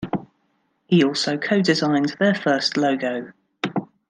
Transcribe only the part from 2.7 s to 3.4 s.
logo.